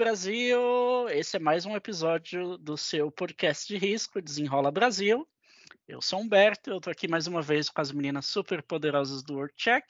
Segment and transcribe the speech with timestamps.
[0.00, 0.58] Brasil!
[1.10, 5.28] Esse é mais um episódio do seu podcast de risco, Desenrola Brasil.
[5.86, 9.34] Eu sou Humberto, eu estou aqui mais uma vez com as meninas super poderosas do
[9.34, 9.84] World Check.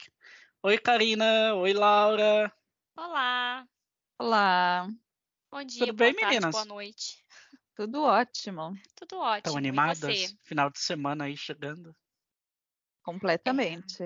[0.63, 1.55] Oi, Karina!
[1.55, 2.51] Oi, Laura!
[2.93, 3.65] Olá!
[4.19, 4.89] Olá!
[5.49, 6.55] Bom dia, Tudo boa bem, tarde, meninas?
[6.55, 7.25] boa noite.
[7.73, 9.37] Tudo ótimo, Tudo ótimo.
[9.37, 9.99] Estão e animadas?
[9.99, 10.37] você?
[10.43, 11.95] Final de semana aí chegando.
[13.01, 14.03] completamente.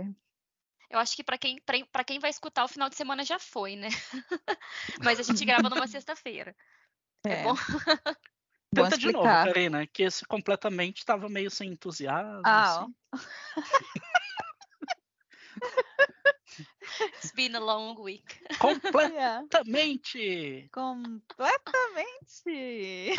[0.90, 3.40] Eu acho que para quem, pra- pra quem vai escutar, o final de semana já
[3.40, 3.90] foi, né?
[5.02, 6.56] Mas a gente grava numa sexta-feira.
[7.26, 7.56] É, É, bom?
[8.74, 9.28] Tenta de novo.
[9.28, 12.42] Karina, que esse completamente estava meio sem entusiasmo.
[12.46, 12.96] Ah, assim.
[17.18, 18.40] It's been a long week.
[18.60, 20.66] Completamente!
[20.66, 23.16] É, completamente.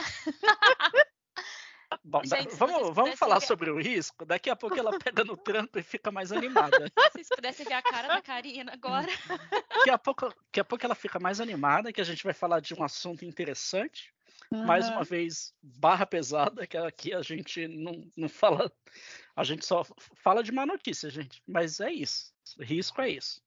[2.09, 4.25] Bom, Gente, vamos, vamos falar ver- sobre o risco.
[4.25, 6.31] Daqui a pouco ela pega no tranco e fica mais
[6.71, 6.87] animada.
[6.87, 9.09] Se vocês pudessem ver a cara da Karina agora.
[9.69, 12.61] Daqui a pouco, daqui a pouco ela fica mais animada, que a gente vai falar
[12.61, 14.15] de um assunto interessante.
[14.53, 18.71] Mais uma vez, barra pesada, que aqui a gente não, não fala.
[19.35, 19.85] A gente só
[20.23, 21.43] fala de má notícia, gente.
[21.45, 22.33] Mas é isso.
[22.61, 23.43] Risco é isso.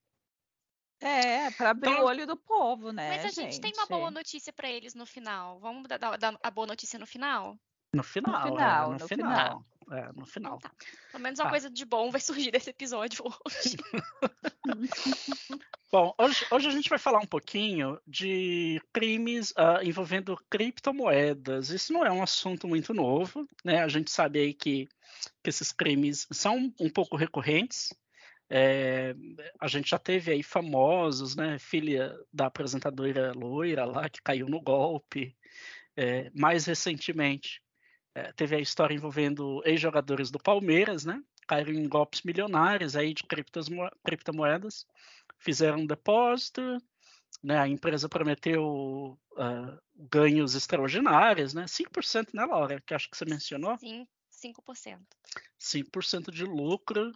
[0.99, 4.07] É, para abrir Então- o olho do povo, né, Mas a gente, tem uma boa
[4.07, 4.15] gente?
[4.15, 5.57] notícia para eles no final.
[5.61, 7.57] Vamos dar- dar a boa notícia no final?
[7.93, 8.35] No final.
[8.39, 9.65] é, final, no no final.
[9.91, 10.59] É, no final.
[10.59, 10.71] Tá.
[11.11, 11.49] Pelo menos uma Tá.
[11.49, 13.77] coisa de bom vai surgir desse episódio hoje.
[15.91, 21.71] Bom, hoje, hoje a gente vai falar um pouquinho de crimes ah, envolvendo criptomoedas.
[21.71, 23.81] Isso não é um assunto muito novo, né?
[23.81, 24.87] A gente sabe aí que,
[25.43, 27.91] que esses crimes são um pouco recorrentes.
[28.51, 29.15] É,
[29.59, 31.57] a gente já teve aí famosos, né?
[31.57, 35.35] Filha da apresentadora loira lá que caiu no golpe.
[35.97, 37.63] É, mais recentemente,
[38.15, 41.21] é, teve a história envolvendo ex-jogadores do Palmeiras, né?
[41.47, 43.23] Caíram em golpes milionários aí de
[44.03, 44.85] criptomoedas
[45.39, 46.61] fizeram um depósito,
[47.41, 47.57] né?
[47.57, 51.65] A empresa prometeu ah, ganhos extraordinários, né?
[51.65, 52.81] 5%, né, Laura?
[52.85, 54.99] Que acho que você mencionou, Sim, 5%.
[55.59, 57.11] 5% de lucro.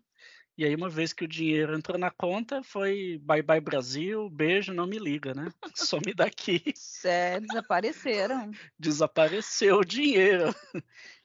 [0.58, 4.72] E aí, uma vez que o dinheiro entrou na conta, foi bye bye Brasil, beijo,
[4.74, 5.52] não me liga, né?
[5.76, 6.64] Some daqui,
[7.04, 8.52] É, desapareceram.
[8.78, 10.54] desapareceu o dinheiro.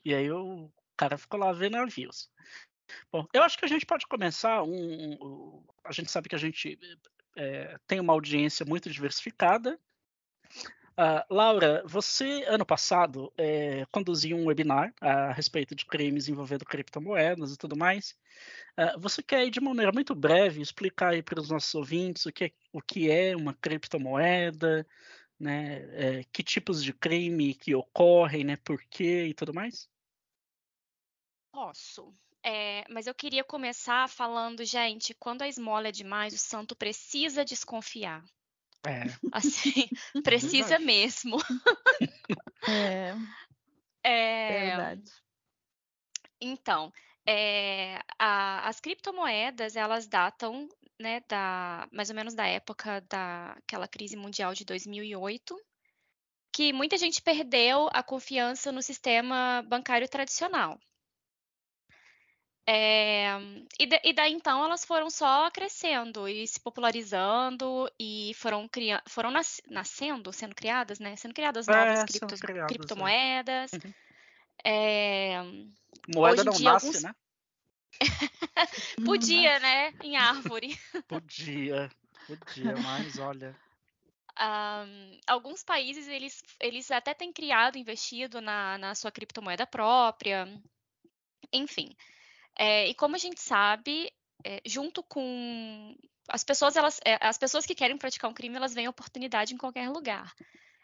[0.05, 2.31] E aí o cara ficou lá vendo navios.
[3.13, 5.13] Bom, eu acho que a gente pode começar um.
[5.21, 6.79] um- a gente sabe que a gente
[7.37, 9.79] eh, tem uma audiência muito diversificada.
[11.01, 17.53] Ah, Laura, você, ano passado, eh, conduziu um webinar a respeito de crimes envolvendo criptomoedas
[17.55, 18.17] e tudo mais.
[18.77, 22.47] Ah, você quer, de maneira muito breve, explicar aí para os nossos ouvintes o que
[22.47, 24.87] é, o que é uma criptomoeda,
[25.41, 26.21] né?
[26.21, 28.57] eh, que tipos de crime que ocorrem, né?
[28.59, 29.89] Por quê e tudo mais?
[31.53, 32.15] Posso.
[32.43, 37.45] É, mas eu queria começar falando, gente, quando a esmola é demais, o santo precisa
[37.45, 38.25] desconfiar.
[38.87, 39.89] É, Assim,
[40.23, 40.85] precisa verdade.
[40.85, 41.37] mesmo.
[42.69, 43.15] É,
[44.03, 45.11] É, verdade.
[46.41, 46.93] então,
[47.27, 50.69] é, a- as criptomoedas, elas datam,
[50.99, 55.57] né, da, mais ou menos da época daquela crise mundial de 2008,
[56.53, 60.79] que muita gente perdeu a confiança no sistema bancário tradicional.
[62.71, 63.31] É,
[63.81, 69.03] e, da- e daí então elas foram só crescendo e se popularizando e foram, cria,
[69.09, 71.17] foram nas- nascendo, sendo criadas, né?
[71.17, 72.75] Sendo criadas É, novas sendo criptos- criadas, é.
[72.77, 73.73] criptomoedas.
[73.73, 73.95] Uhum.
[74.63, 75.39] É,
[76.15, 77.15] moeda não dia, nasce, alguns- né?
[79.07, 79.95] podia, né?
[80.03, 80.69] Em árvore.
[81.09, 81.91] Podia,
[82.27, 83.57] podia, mas olha.
[84.37, 90.47] Ahn, alguns países eles, eles até têm criado, investido na, na sua criptomoeda própria,
[91.51, 91.97] enfim.
[92.59, 94.13] É, e como a gente sabe,
[94.45, 95.97] é, junto com
[96.29, 99.59] as pessoas, elas, é, as pessoas que querem praticar um crime, elas veem oportunidade em
[99.59, 100.35] qualquer lugar.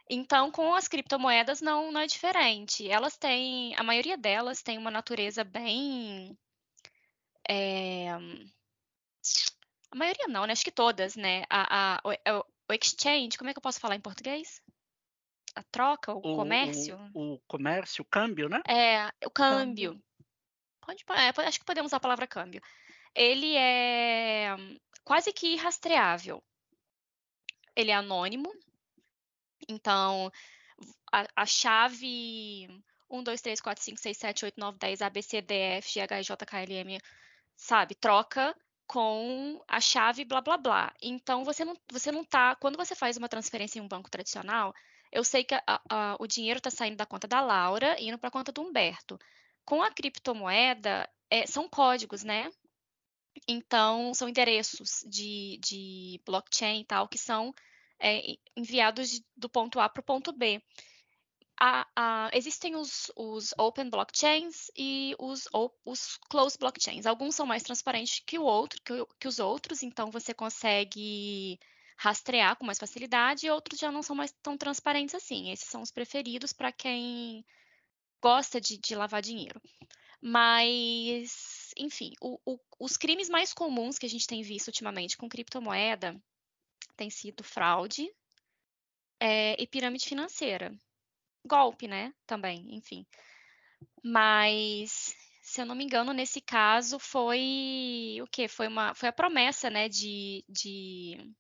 [0.08, 2.88] Então, com as criptomoedas não, não é diferente.
[2.88, 6.36] Elas têm, a maioria delas tem uma natureza bem
[7.48, 10.52] é, a maioria não, né?
[10.52, 11.44] Acho que todas, né?
[11.48, 14.62] A, a- o, o- o exchange, como é que eu posso falar em português?
[15.54, 16.98] A troca, o, O, comércio?
[17.14, 18.60] O, o comércio, o câmbio, né?
[18.66, 20.02] É, o câmbio.
[20.86, 22.60] Pode, é, acho que podemos usar a palavra câmbio.
[23.14, 24.56] Ele é
[25.04, 26.42] quase que irrastreável.
[27.76, 28.52] Ele é anônimo.
[29.68, 30.30] Então,
[31.12, 32.68] a, a chave
[33.10, 35.90] 1, 2, 3, 4, 5, 6, 7, 8, 9, 10, A, B, C, D, F,
[35.92, 37.00] G, H, J, K, L, M,
[37.56, 37.94] sabe?
[37.94, 40.94] Troca com a chave blá blá blá.
[41.02, 42.56] Então você não, você não tá.
[42.56, 44.74] Quando você faz uma transferência em um banco tradicional,
[45.12, 48.18] eu sei que a- a- o dinheiro está saindo da conta da Laura e indo
[48.18, 49.18] para a conta do Humberto.
[49.64, 52.50] Com a criptomoeda, é, são códigos, né?
[53.48, 57.54] Então, são endereços de, de blockchain e tal, que são
[57.98, 60.62] é, enviados de, do ponto A para o ponto B.
[61.60, 65.48] A, a, existem os, os, open blockchains e os,
[65.84, 67.06] os closed blockchains.
[67.06, 71.58] Alguns são mais transparentes que, outro, que, que os outros, então você consegue
[71.96, 75.50] rastrear com mais facilidade, e outros já não são mais tão transparentes assim.
[75.50, 77.44] Esses são os preferidos para quem
[78.24, 79.60] gosta de, de, lavar dinheiro.
[80.18, 85.28] Mas, enfim, o, o, os crimes mais comuns que a gente tem visto ultimamente com
[85.28, 86.18] criptomoeda
[86.96, 88.10] tem sido fraude
[89.20, 90.74] é, e pirâmide financeira.
[91.46, 92.14] Golpe, né?
[92.26, 93.06] Também, enfim.
[94.02, 98.48] Mas, se eu não me engano, nesse caso foi o quê?
[98.48, 101.30] Foi uma, foi a promessa, né, de, de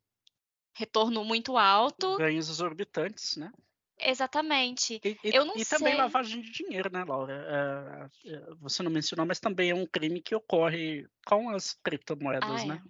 [0.74, 2.18] retorno muito alto.
[2.18, 3.50] Ganhos exorbitantes, né?
[3.98, 5.00] Exatamente.
[5.04, 5.78] E, eu não e sei.
[5.78, 8.10] também lavagem de dinheiro, né, Laura?
[8.24, 12.62] É, é, você não mencionou, mas também é um crime que ocorre com as criptomoedas,
[12.62, 12.82] ah, né?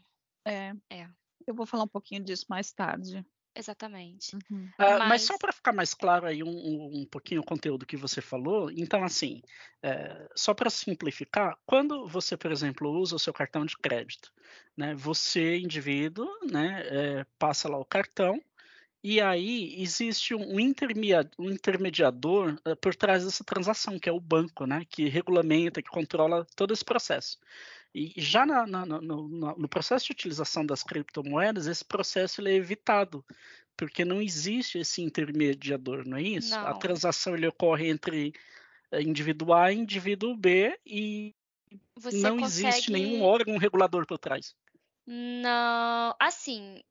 [0.46, 0.72] É.
[0.90, 1.08] É.
[1.46, 3.24] Eu vou falar um pouquinho disso mais tarde.
[3.56, 4.34] Exatamente.
[4.50, 4.64] Uhum.
[4.64, 5.08] Uh, mas...
[5.08, 8.20] Mas- só para ficar mais claro aí um, um, um pouquinho o conteúdo que você
[8.20, 9.40] falou, então assim,
[9.82, 14.32] é, só para simplificar, quando você, por exemplo, usa o seu cartão de crédito,
[14.76, 18.40] né, você, indivíduo, né, é, passa lá o cartão,
[19.06, 24.64] e aí existe um, intermedia- intermediador eh, por trás dessa transação, que é o banco,
[24.66, 27.38] né, que regulamenta, que controla todo esse processo.
[27.94, 32.54] E já na- na- no, no processo de utilização das criptomoedas, esse processo ele é
[32.54, 33.22] evitado,
[33.76, 36.54] porque não existe esse intermediador, não é isso?
[36.56, 36.78] A Não.
[36.78, 38.32] transação ele ocorre entre
[38.90, 41.34] eh, indivíduo A e indivíduo B e
[41.96, 42.68] Você não consegue...
[42.68, 44.54] existe nenhum órgão regulador por trás.
[45.06, 46.82] Não, assim,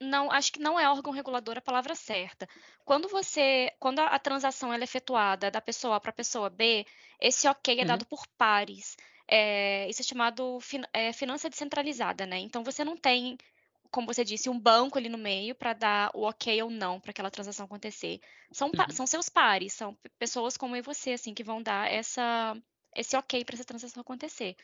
[0.00, 2.48] não, acho que não é órgão regulador a palavra certa.
[2.84, 6.84] Quando você, quando a, a transação é efetuada da pessoa A para a pessoa B,
[7.20, 7.86] esse ok é Uhum.
[7.86, 8.96] dado por pares.
[9.28, 12.38] É, isso é chamado fin- é, finança descentralizada, né?
[12.38, 13.38] Então você não tem,
[13.90, 17.10] como você disse, um banco ali no meio para dar o ok ou não para
[17.10, 18.20] aquela transação acontecer.
[18.50, 18.84] São, Uhum.
[18.90, 22.56] são seus pares, são pessoas como eu e você, assim, que vão dar essa,
[22.96, 24.56] esse ok para essa transação acontecer.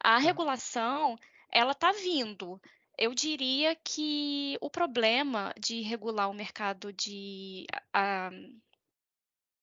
[0.00, 1.16] A regulação,
[1.50, 2.60] ela tá vindo.
[2.98, 7.66] Eu diria que o problema de regular o mercado de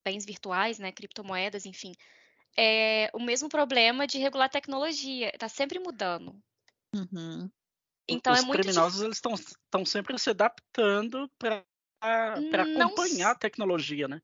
[0.05, 1.93] bens virtuais, né, criptomoedas, enfim,
[2.57, 5.31] é o mesmo problema de regular tecnologia.
[5.33, 6.35] Está sempre mudando.
[6.95, 7.49] Uhum.
[8.07, 11.63] Então Os é muito criminosos eles estão sempre se adaptando para
[12.01, 14.21] acompanhar a tecnologia, né?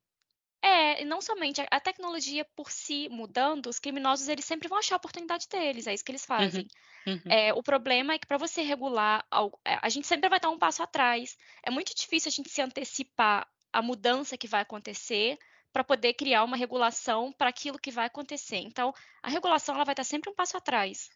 [0.61, 4.95] É, e não somente a, tecnologia por si mudando, os criminosos eles sempre vão achar
[4.95, 6.67] a oportunidade deles, é isso que eles fazem.
[7.07, 7.21] Uhum.
[7.29, 9.25] É, o problema é que para você regular,
[9.65, 11.37] é, a gente sempre vai estar um passo atrás.
[11.63, 15.37] É muito difícil a gente se antecipar a mudança que vai acontecer
[15.71, 18.57] para poder criar uma regulação para aquilo que vai acontecer.
[18.57, 21.09] Então, a regulação ela vai estar sempre um passo atrás.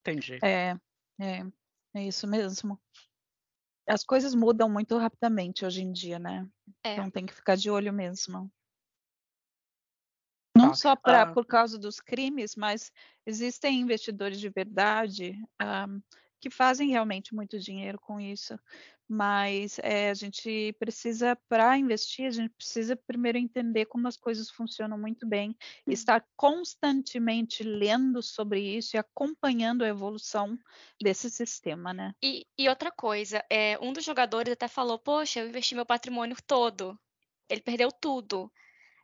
[0.00, 0.38] Entendi.
[0.42, 0.74] É,
[1.20, 1.42] é,
[1.94, 2.80] é isso mesmo.
[3.88, 6.48] As coisas mudam muito rapidamente hoje em dia, né?
[6.84, 6.98] É.
[6.98, 8.50] Então tem que ficar de olho mesmo.
[10.54, 10.74] Não Tá.
[10.74, 11.26] só pra, Ah.
[11.26, 12.90] por causa dos crimes, mas
[13.26, 15.86] existem investidores de verdade ah,
[16.40, 18.58] que fazem realmente muito dinheiro com isso.
[19.08, 24.50] Mas eh, a gente precisa, para investir, a gente precisa primeiro entender como as coisas
[24.50, 25.56] funcionam muito bem,
[25.86, 30.58] estar constantemente lendo sobre isso e acompanhando a evolução
[31.00, 32.12] desse sistema, né?
[32.20, 36.36] E, e outra coisa, é, um dos jogadores até falou: Poxa, eu investi meu patrimônio
[36.44, 36.98] todo.
[37.48, 38.50] Ele perdeu tudo.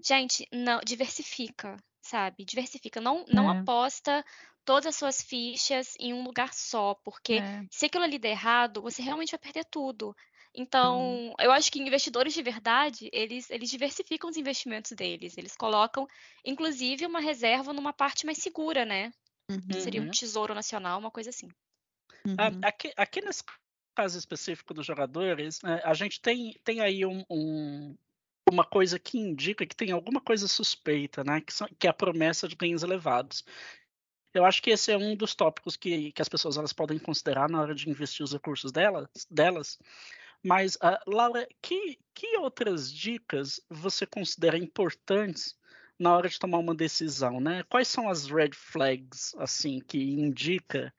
[0.04, 2.44] Gente, não, diversifica, sabe?
[2.44, 3.00] Diversifica.
[3.00, 3.52] Não, não É.
[3.52, 4.25] aposta
[4.64, 7.62] todas as suas fichas em um lugar só, porque É.
[7.71, 10.14] se aquilo ali der errado, você realmente vai perder tudo.
[10.54, 15.38] Então, eu acho que investidores de verdade, eles, eles diversificam os investimentos deles.
[15.38, 16.06] Eles colocam,
[16.44, 19.12] inclusive, uma reserva numa parte mais segura, né?
[19.71, 20.11] Que seria um Uhum.
[20.11, 21.49] tesouro nacional, uma coisa assim.
[22.26, 22.61] Uhum.
[22.62, 23.42] Aqui, aqui nesse
[23.94, 27.97] caso específico dos jogadores, né, a gente tem, tem aí um- um-
[28.50, 31.40] uma coisa que indica que tem alguma coisa suspeita, né?
[31.40, 33.44] Que, são- que é a promessa de ganhos elevados.
[34.34, 37.49] Eu acho que esse é um dos tópicos que, que as pessoas elas podem considerar
[37.50, 39.08] na hora de investir os recursos delas.
[39.30, 39.78] delas.
[40.42, 45.54] Mas, ah, Laura, que, que outras dicas você considera importantes
[45.99, 47.62] na hora de tomar uma decisão, né?
[47.64, 50.92] Quais são as red flags, assim, que indica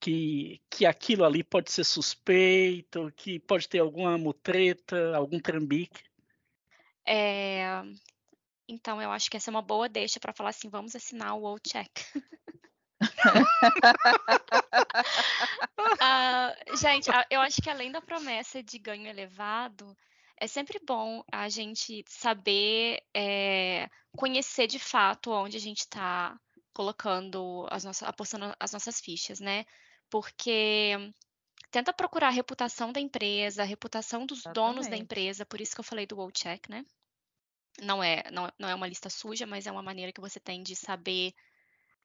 [0.00, 6.02] que, que aquilo ali pode ser suspeito, que pode ter alguma mutreta, algum trambique.
[7.12, 7.82] É,
[8.68, 11.40] Então, eu acho que essa é uma boa deixa para falar assim, vamos assinar o
[11.40, 11.90] World Check.
[16.02, 19.96] Ah, gente, eu acho que além da promessa de ganho elevado,
[20.38, 26.38] é sempre bom a gente saber é, conhecer de fato onde a gente está
[26.72, 29.64] colocando as nossas, apostando as nossas fichas, né?
[30.10, 31.12] Porque
[31.70, 35.02] tenta procurar a reputação da empresa, a reputação dos donos da Exatamente.
[35.02, 36.84] empresa, por isso que eu falei do World Check, né?
[37.82, 40.62] Não é, não, não é uma lista suja, mas é uma maneira que você tem
[40.62, 41.32] de saber,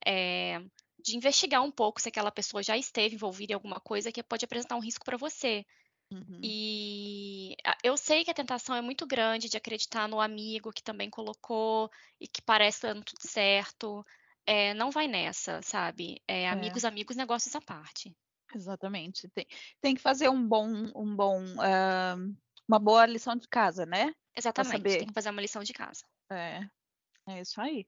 [0.06, 0.60] é,
[1.00, 4.46] de investigar um pouco se aquela pessoa já esteve envolvida em alguma coisa que pode
[4.46, 5.66] apresentar um risco para você.
[6.12, 6.40] Uhum.
[6.42, 11.10] E eu sei que a tentação é muito grande de acreditar no amigo que também
[11.10, 14.06] colocou e que parece dando tudo certo.
[14.46, 16.22] É, não vai nessa, sabe?
[16.28, 18.16] É, amigos, amigos, negócios à parte.
[18.54, 19.28] Exatamente.
[19.30, 19.48] Tem,
[19.82, 22.16] tem que fazer um bom, um bom, ah,
[22.68, 24.14] uma boa lição de casa, né?
[24.38, 24.98] Exatamente, saber.
[25.00, 26.06] tem que fazer uma lição de casa.
[26.32, 26.68] É,
[27.28, 27.88] é isso aí.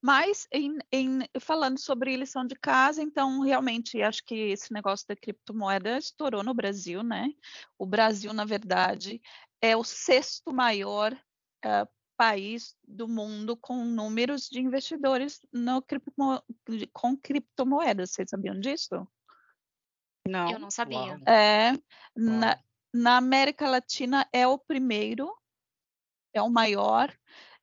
[0.00, 5.14] Mas em, em- falando sobre lição de casa, então realmente acho que esse negócio da
[5.14, 7.28] criptomoeda estourou no Brasil, né?
[7.78, 9.20] O Brasil, na verdade,
[9.60, 11.14] é o sexto maior
[11.62, 16.42] ah, país do mundo com números de investidores no criptomo-
[16.92, 18.10] com criptomoedas.
[18.12, 19.06] Vocês sabiam disso?
[20.26, 20.50] Não.
[20.52, 21.20] Eu não sabia.
[21.26, 21.72] É,
[22.16, 22.58] na,
[22.92, 25.32] na América Latina é o primeiro,
[26.36, 27.12] é o maior,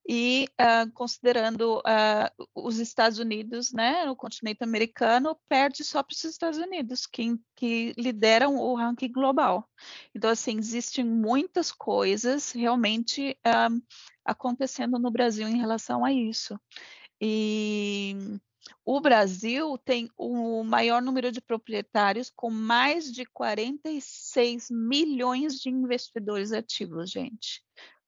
[0.08, 6.24] e ah, considerando ah, os Estados Unidos, né, o continente americano, perde só para os
[6.26, 9.68] Estados Unidos, que, que lideram o ranking global.
[10.14, 13.70] Então, assim, existem muitas coisas realmente ah,
[14.26, 16.60] acontecendo no Brasil em relação a isso.
[17.22, 18.18] E
[18.86, 26.52] o Brasil tem o maior número de proprietários, com mais de 46 milhões de investidores
[26.52, 27.64] ativos, gente,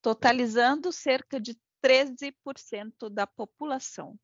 [0.05, 4.15] totalizando cerca de 13% da população.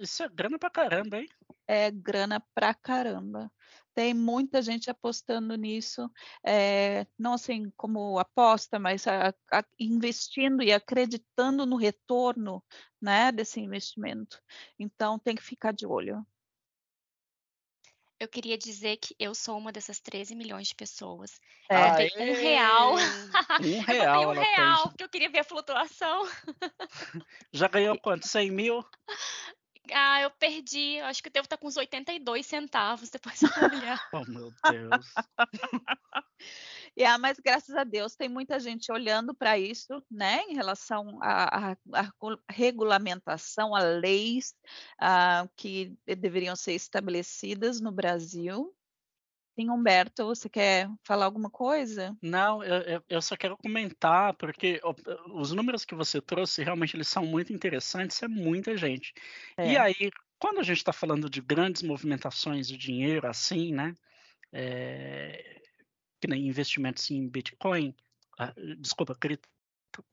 [0.00, 1.28] Isso é grana pra caramba, hein?
[1.66, 3.50] É grana pra caramba.
[3.96, 6.08] Tem muita gente apostando nisso,
[6.46, 12.64] é, não assim como aposta, mas a- a- investindo e acreditando no retorno
[13.00, 14.40] né, desse investimento.
[14.78, 16.24] Então tem que ficar de olho.
[18.22, 21.40] Eu queria dizer que eu sou uma dessas 13 milhões de pessoas.
[21.68, 22.94] É, Eu dei um real.
[22.94, 22.98] Um
[23.66, 26.22] Eu real botei um real, porque eu queria ver a flutuação.
[27.52, 28.28] Já ganhou quanto?
[28.28, 28.84] 100 mil?
[29.92, 30.98] Ah, eu perdi.
[30.98, 34.08] Eu acho que eu devo estar com uns 82 centavos depois eu vou olhar.
[34.14, 35.06] Oh, meu Deus.
[36.96, 41.18] E, ah, mas graças a Deus tem muita gente olhando para isso, né, em relação
[41.22, 41.76] à, à-
[42.50, 44.54] regulamentação, a leis
[45.00, 48.74] ah, que deveriam ser estabelecidas no Brasil.
[49.58, 52.16] Sim, Humberto, você quer falar alguma coisa?
[52.22, 54.80] Não, eu, eu- só quero comentar, porque
[55.34, 59.12] os números que você trouxe, realmente eles são muito interessantes, é muita gente.
[59.62, 59.76] E É.
[59.76, 63.92] aí, quando a gente está falando de grandes movimentações de dinheiro assim, né?
[64.52, 65.61] é,
[66.22, 67.92] que nem investimentos em Bitcoin,
[68.38, 69.48] ah, desculpa, cripto-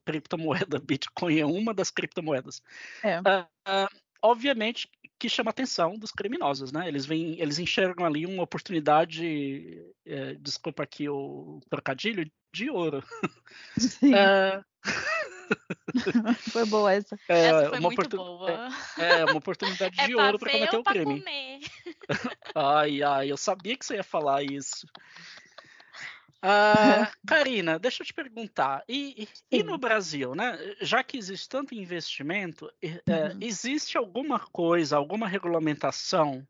[0.03, 2.63] criptomoeda, Bitcoin é uma das criptomoedas.
[3.03, 3.21] É.
[3.23, 3.87] Ah, ah,
[4.23, 4.89] obviamente
[5.19, 6.87] que chama a atenção dos criminosos, né?
[6.87, 13.03] Eles veem, eles enxergam ali uma oportunidade, eh, desculpa aqui o trocadilho, de ouro.
[13.77, 14.59] Sim, É,
[16.51, 17.15] foi boa essa.
[17.29, 18.69] é, Essa foi uma muito oportun- boa.
[18.97, 21.19] é, uma oportunidade É de ouro para cometer o crime.
[21.19, 21.59] comer?
[22.55, 24.87] Ai, ai, eu sabia que você ia falar isso.
[26.41, 28.83] Ah, Karina, deixa eu te perguntar.
[28.87, 29.77] E, e- e no.
[29.77, 30.57] Brasil, né?
[30.81, 33.37] Já que existe tanto investimento, é, Uhum.
[33.41, 36.47] existe alguma coisa, alguma regulamentação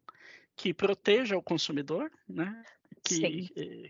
[0.56, 2.64] que proteja o consumidor, né?
[3.08, 3.48] Sim.
[3.48, 3.90] Que, eh,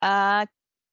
[0.00, 0.46] ah,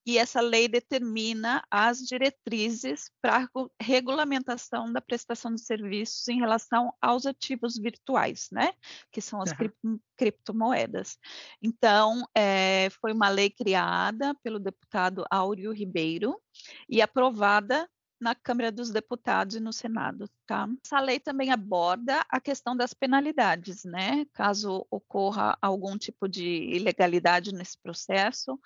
[0.05, 3.47] e essa lei determina as diretrizes para a
[3.81, 8.73] regulamentação da prestação de serviços em relação aos ativos virtuais, né?
[9.11, 11.17] Que são as cripto- criptomoedas.
[11.61, 16.39] Então, eh, foi uma lei criada pelo deputado Áureo Ribeiro
[16.87, 17.89] e aprovada
[18.25, 20.67] na Câmara dos Deputados e no Senado, tá?
[20.83, 24.25] Essa lei também aborda a questão das penalidades, né?
[24.33, 28.59] Caso ocorra algum tipo de ilegalidade nesse processo.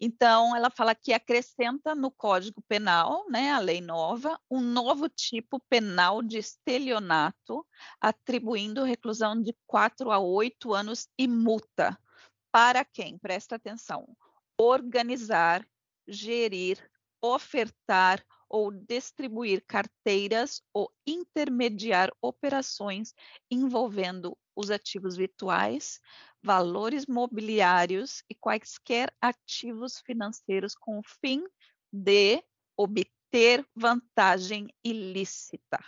[0.00, 5.60] Então, ela fala que acrescenta no Código Penal, né, a lei nova, um novo tipo
[5.70, 7.64] penal de estelionato,
[8.00, 11.96] atribuindo reclusão de quatro a oito anos e multa.
[12.50, 13.16] Para quem?
[13.16, 14.08] Presta atenção.
[14.58, 15.64] Organizar,
[16.08, 16.78] gerir,
[17.22, 18.20] ofertar
[18.54, 23.12] ou distribuir carteiras ou intermediar operações
[23.50, 25.98] envolvendo os ativos virtuais,
[26.40, 31.42] valores mobiliários e quaisquer ativos financeiros com o fim
[31.92, 32.44] de
[32.76, 35.84] obter vantagem ilícita.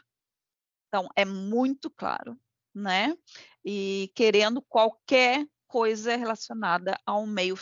[0.89, 2.37] Então, é muito claro,
[2.75, 3.17] né?
[3.65, 7.55] E querendo qualquer coisa relacionada a um meio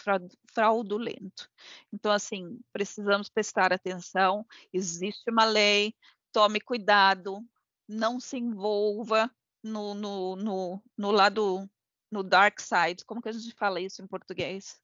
[0.54, 1.50] fraudulento.
[1.92, 4.46] Então, assim, precisamos prestar atenção.
[4.72, 5.94] Existe uma lei,
[6.32, 7.44] tome cuidado,
[7.88, 9.30] não se envolva
[9.62, 11.68] no, no, no, no lado,
[12.10, 13.04] no dark side.
[13.04, 14.80] Como que a gente fala isso em português?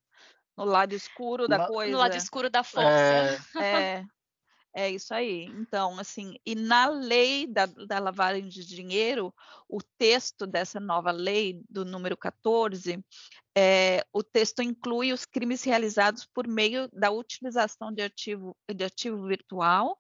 [0.57, 1.93] No lado escuro da coisa.
[1.93, 3.41] No lado escuro da força.
[3.57, 4.05] É, é,
[4.75, 5.45] é isso aí.
[5.45, 9.35] Então, assim, e na lei da, da, lavagem de dinheiro,
[9.69, 13.03] o texto dessa nova lei, do número 14,
[13.57, 19.27] é, o texto inclui os crimes realizados por meio da utilização de ativo, de ativo
[19.27, 19.99] virtual,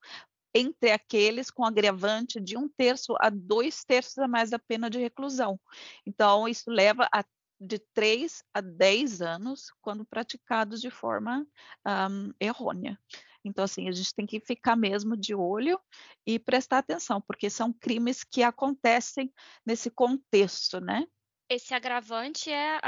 [0.54, 4.98] entre aqueles com agravante de um terço a dois terços a mais da pena de
[4.98, 5.58] reclusão.
[6.06, 7.24] Então, isso leva a
[7.60, 11.46] de 3 a 10 anos quando praticados de forma
[11.86, 12.98] um, errônea.
[13.44, 15.78] Então, assim, a gente tem que ficar mesmo de olho
[16.26, 19.32] e prestar atenção, porque são crimes que acontecem
[19.64, 21.06] nesse contexto, né?
[21.50, 22.80] Esse agravante é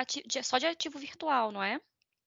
[0.45, 1.81] só de ativo virtual, não é?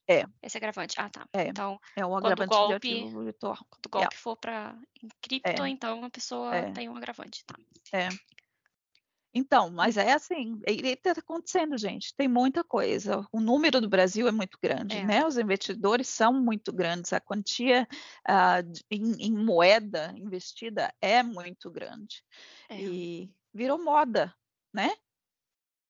[0.08, 0.26] É.
[0.44, 0.96] Esse agravante.
[1.00, 1.28] Ah, tá.
[1.34, 3.58] É, então, é um agravante golpe, de ativo virtual.
[3.70, 4.18] Quando o golpe é.
[4.18, 4.78] for para
[5.22, 5.70] cripto, é.
[5.70, 6.72] então a pessoa é.
[6.72, 7.56] tem um agravante, tá?
[7.92, 8.10] É.
[9.34, 12.16] Então, mas é assim, está acontecendo, gente.
[12.16, 13.28] Tem muita coisa.
[13.34, 15.04] O número do Brasil é muito grande, é.
[15.04, 15.26] né?
[15.26, 17.12] Os investidores são muito grandes.
[17.12, 17.88] A quantia
[18.30, 22.24] uh, em, em, moeda investida é muito grande.
[22.70, 22.82] É.
[22.82, 24.34] E virou moda,
[24.74, 24.92] né?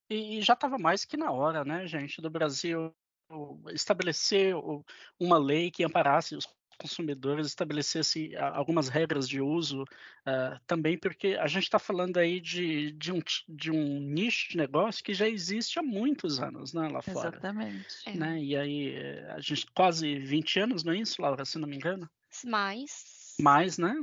[0.10, 2.94] E, e já estava mais que na hora, né, gente, do Brasil
[3.74, 4.54] estabelecer
[5.20, 6.48] uma lei que amparasse os
[6.78, 12.92] consumidores estabelecesse algumas regras de uso uh, também, porque a gente está falando aí de,
[12.92, 17.02] de, um, de um nicho de negócio que já existe há muitos anos né, lá
[17.02, 17.30] fora.
[17.30, 18.18] Exatamente.
[18.18, 18.44] Né?
[18.44, 21.76] E aí, eh, a gente quase 20 anos, não é isso, Laura, se não me
[21.76, 22.10] engano?
[22.44, 23.36] Mais.
[23.40, 23.96] Mais, né?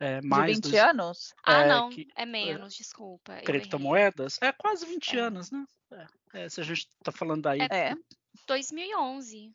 [0.00, 1.34] É, mais de 20 dos, anos?
[1.44, 3.36] Ah, é, não, que, é menos, desculpa.
[3.42, 4.38] Criptomoedas?
[4.40, 5.20] É quase 20 é.
[5.20, 5.66] anos, né?
[6.32, 7.60] É, se a gente está falando aí.
[7.70, 7.94] É,
[8.46, 9.52] 2011.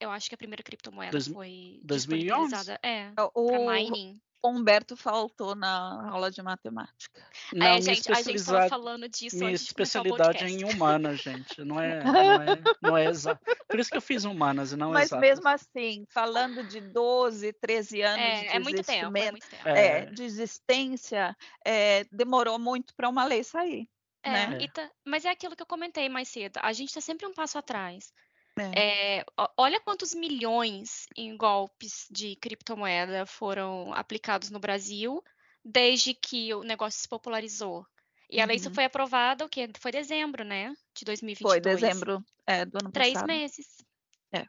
[0.00, 2.54] Eu acho que a primeira criptomoeda Dois, foi 2011?
[2.82, 4.18] É, o, mining.
[4.42, 7.22] Humberto faltou na aula de matemática.
[7.52, 11.62] Não, é, gente, a gente estava falando disso Minha especialidade é em humanas, gente.
[11.62, 13.40] Não é, não é, não é exato.
[13.68, 15.20] Por isso que eu fiz humanas e não Mas exatas.
[15.20, 19.68] mesmo assim, falando de 12, 13 anos é, de é muito tempo, é muito tempo.
[19.68, 23.86] É, de existência, é, demorou muito para uma lei sair.
[24.22, 24.68] É, né?
[24.68, 26.58] tá, mas é aquilo que eu comentei mais cedo.
[26.62, 28.12] A gente está sempre um passo atrás.
[28.58, 29.18] É.
[29.18, 29.24] É,
[29.56, 35.22] olha quantos milhões em golpes de criptomoeda foram aplicados no Brasil
[35.64, 37.86] desde que o negócio se popularizou.
[38.30, 38.74] E a lei só uhum.
[38.74, 39.68] foi aprovada o quê?
[39.78, 40.72] Foi dezembro, né?
[40.96, 41.52] De 2022.
[41.52, 43.26] Foi dezembro é, do ano Três passado.
[43.26, 43.66] Três meses.
[44.32, 44.46] É.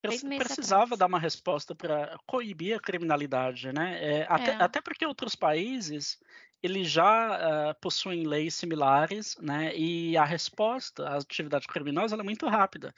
[0.00, 0.98] Três meses precisava atrás.
[1.00, 3.98] dar uma resposta para coibir a criminalidade, né?
[4.00, 4.62] É, até, é.
[4.62, 6.18] até porque outros países
[6.64, 9.76] eles já uh, possuem leis similares, né?
[9.76, 12.94] E a resposta à atividade criminosa é muito rápida.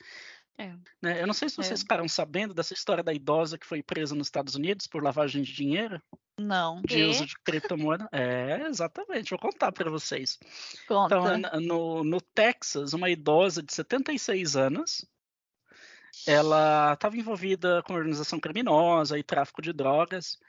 [0.57, 0.73] É.
[1.01, 1.21] Né?
[1.21, 1.83] Eu não sei se vocês é.
[1.83, 5.53] ficaram sabendo dessa história da idosa que foi presa nos Estados Unidos por lavagem de
[5.53, 6.01] dinheiro.
[6.39, 6.81] Não.
[6.81, 8.07] De uso de criptomoeda.
[8.11, 9.31] é, exatamente.
[9.31, 10.39] Vou contar para vocês.
[10.87, 11.15] Conta.
[11.17, 15.05] Então, no, no Texas, uma idosa de 76 anos,
[16.25, 20.39] ela estava envolvida com organização criminosa e tráfico de drogas.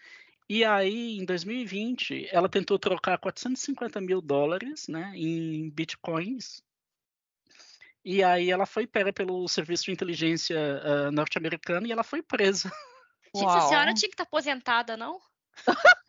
[0.48, 6.62] E aí, em 2020, ela tentou trocar 450 mil dólares né, em bitcoins.
[8.02, 12.72] E aí ela foi pega pelo serviço de inteligência uh, norte-americano e ela foi presa.
[13.34, 15.20] Gente, a senhora tinha que estar tá aposentada, não?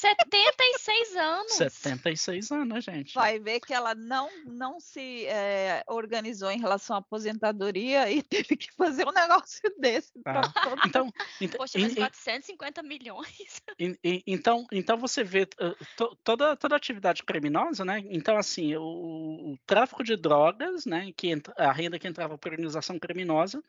[0.00, 1.52] 76 anos.
[1.52, 3.14] 76 anos, gente.
[3.14, 8.56] Vai ver que ela não, não se é, organizou em relação à aposentadoria e teve
[8.56, 10.12] que fazer um negócio desse.
[10.26, 10.42] Ah.
[10.86, 13.62] Então, então, Poxa, mas 450 milhões.
[14.26, 18.02] então, então você vê uh, toda, toda atividade criminosa, né?
[18.10, 21.12] Então, assim, o, o tráfico de drogas, né?
[21.16, 23.62] Que a renda que entrava por organização criminosa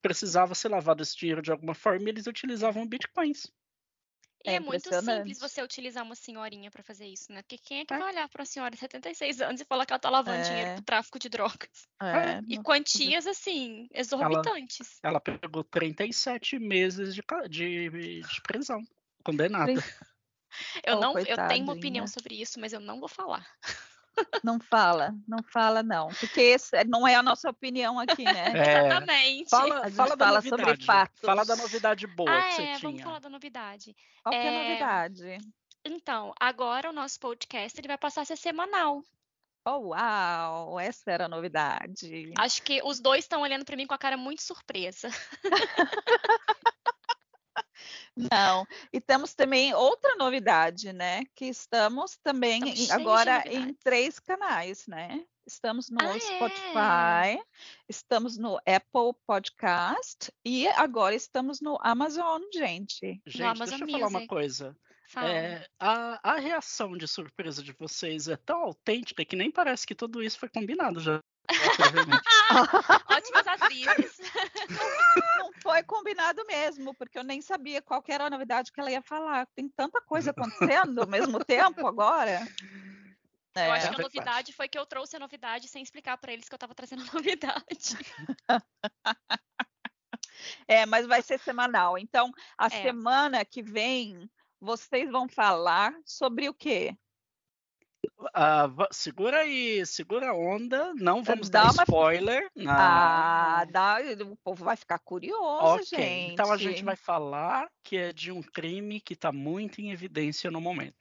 [0.00, 3.52] precisava ser lavado esse dinheiro de alguma forma e eles utilizavam bitcoins.
[4.46, 7.42] E é, é muito simples você utilizar uma senhorinha para fazer isso, né?
[7.42, 7.98] Porque quem é que é.
[7.98, 10.42] vai olhar para uma senhora de 76 anos e falar que ela tá lavando é.
[10.42, 11.88] dinheiro pro tráfico de drogas?
[12.00, 12.36] É.
[12.48, 15.00] E quantias, assim, exorbitantes.
[15.02, 18.86] Ela, ela pegou 37 meses de, de, de prisão,
[19.24, 19.72] condenada.
[20.84, 23.46] Eu, oh, não, eu tenho uma opinião sobre isso, mas eu não vou falar.
[24.42, 28.52] Não fala, não fala não, porque esse não é a nossa opinião aqui, né?
[28.54, 29.50] É, Exatamente.
[29.50, 31.20] Fala, fala, fala sobre fatos.
[31.20, 32.78] Fala da novidade boa ah, que você é, tinha.
[32.78, 33.96] Vamos falar da novidade.
[34.22, 35.38] Qual é, que é a novidade?
[35.84, 39.02] Então, agora o nosso podcast ele vai passar a ser semanal.
[39.64, 40.78] Oh, uau!
[40.78, 42.32] Essa era a novidade.
[42.38, 45.08] Acho que os dois estão olhando para mim com a cara muito surpresa.
[48.16, 51.24] Não, e temos também outra novidade, né?
[51.34, 55.24] Que estamos também em, agora em três canais, né?
[55.46, 56.20] estamos no Ah, é?
[56.20, 57.46] Spotify,
[57.88, 63.22] estamos no Apple Podcast e agora estamos no Amazon, gente.
[63.24, 64.26] Gente, Amazon deixa eu falar uma Music.
[64.28, 64.76] coisa.
[65.08, 65.28] Fala.
[65.28, 69.94] É, a, a reação de surpresa de vocês é tão autêntica que nem parece que
[69.94, 71.20] tudo isso foi combinado já.
[73.08, 74.18] Ótimas atrizes.
[75.86, 79.46] Combinado mesmo, porque eu nem sabia qual que era a novidade que ela ia falar.
[79.54, 82.40] Tem tanta coisa acontecendo ao mesmo tempo agora.
[83.62, 86.32] Eu acho É, que a novidade foi que eu trouxe a novidade sem explicar pra
[86.32, 87.64] eles que eu tava trazendo a novidade.
[90.68, 91.98] é, mas vai ser semanal.
[91.98, 92.70] Então, a É.
[92.70, 94.28] semana que vem,
[94.60, 96.96] vocês vão falar sobre o quê?
[98.34, 100.92] Ah, va- segura aí, segura a onda.
[100.94, 102.50] Não vamos Dá dar uma- spoiler.
[102.54, 102.70] Não.
[102.72, 106.32] Ah, dá, o povo vai ficar curioso, ok, gente.
[106.32, 110.50] então a gente vai falar que é de um crime que está muito em evidência
[110.50, 110.96] no momento.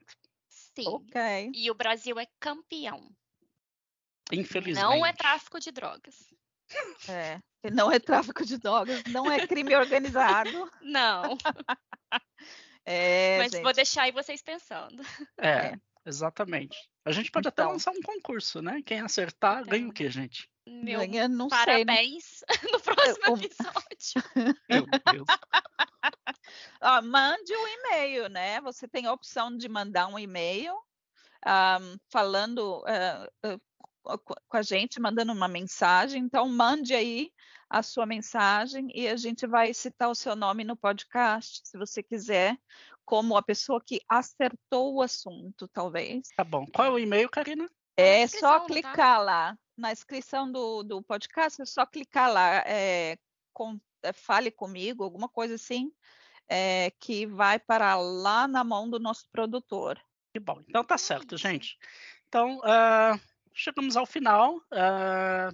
[0.49, 0.87] Sim.
[0.87, 1.51] Ok.
[1.53, 3.09] E o Brasil é campeão.
[4.31, 4.83] Infelizmente.
[4.83, 6.33] Não é tráfico de drogas.
[7.07, 7.39] É.
[7.71, 10.49] Não é tráfico de drogas, não é crime organizado.
[10.81, 11.37] Não.
[12.87, 13.63] É, mas gente.
[13.63, 15.01] vou deixar aí vocês pensando.
[15.39, 15.79] É, É.
[16.05, 16.77] exatamente.
[17.03, 17.73] A gente pode até Então.
[17.73, 18.81] lançar um concurso, né?
[18.85, 20.49] Quem acertar ganha o quê, gente?
[20.67, 21.57] Meu Ganha, não sei.
[21.57, 24.23] não- parabéns no próximo o- episódio.
[24.69, 25.27] Meu Deus.
[26.81, 28.59] Ó, mande um e-mail, né?
[28.61, 30.73] Você tem a opção de mandar um e-mail
[32.11, 36.23] falando ah, ah, co- com a gente, mandando uma mensagem.
[36.23, 37.31] Então, mande aí
[37.69, 42.01] a sua mensagem e a gente vai citar o seu nome no podcast, se você
[42.03, 42.57] quiser,
[43.05, 46.27] como a pessoa que acertou o assunto, talvez.
[46.35, 46.65] Tá bom.
[46.65, 47.69] Qual é o e-mail, Karina?
[47.95, 48.65] É só tá?
[48.65, 49.57] clicar lá.
[49.77, 52.63] Na inscrição do, do podcast, é só clicar lá.
[52.65, 53.17] é,
[53.53, 55.91] com- é, fale comigo, alguma coisa assim,
[56.47, 59.99] é, que vai para lá na mão do nosso produtor.
[60.33, 60.61] Que bom.
[60.67, 61.77] Então tá certo, gente.
[62.27, 63.19] Então, ah,
[63.53, 64.61] chegamos ao final.
[64.71, 65.49] Ah,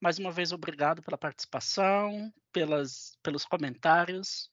[0.00, 4.50] mais uma vez, obrigado pela participação, pelas, pelos comentários,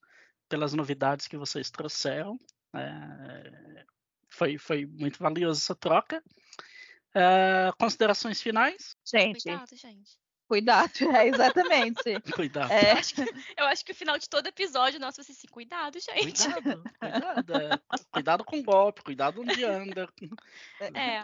[0.51, 2.37] pelas novidades que vocês trouxeram.
[2.75, 3.85] Eh,
[4.29, 6.21] foi, foi muito valiosa essa troca.
[7.15, 8.95] Ah, considerações finais?
[9.05, 10.19] Gente, Cuidado, gente.
[10.47, 12.03] cuidado, é, exatamente.
[12.35, 12.71] Cuidado.
[12.71, 13.21] É, Eu acho, que,
[13.57, 16.43] eu acho que o final de todo episódio nosso vai ser assim, cuidado, gente.
[16.43, 17.79] Cuidado, cuidado, é.
[18.11, 20.07] cuidado com o golpe, cuidado onde anda.
[20.93, 21.23] É.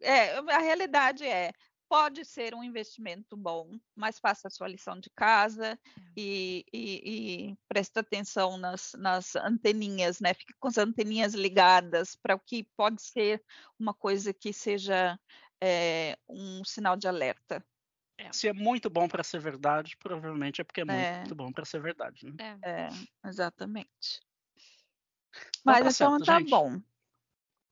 [0.00, 1.52] é, a realidade é,
[1.88, 5.78] pode ser um investimento bom, mas faça a sua lição de casa
[6.16, 10.34] e, e, e presta atenção nas, nas anteninhas, né?
[10.34, 13.42] Fique com as anteninhas ligadas para o que pode ser
[13.78, 15.18] uma coisa que seja
[15.62, 17.64] é, um sinal de alerta.
[18.32, 21.34] Se é muito bom para ser verdade, provavelmente é porque é muito, É.
[21.34, 22.26] bom para ser verdade.
[22.26, 22.38] Né?
[22.62, 22.86] É.
[22.86, 22.88] É,
[23.24, 24.20] exatamente.
[25.60, 26.50] Então Mas tá então certo, tá gente.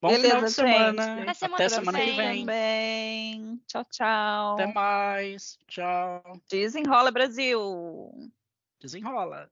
[0.01, 0.09] Bom.
[0.09, 1.03] Bom final de Beleza, semana.
[1.03, 1.21] gente.
[1.23, 2.15] Até semana Até que semana que vem.
[2.15, 2.39] vem.
[2.45, 3.61] Também.
[3.67, 4.53] Tchau, tchau.
[4.53, 5.57] Até mais.
[5.67, 6.41] Tchau.
[6.49, 8.31] Desenrola Brasil.
[8.79, 9.49] Desenrola.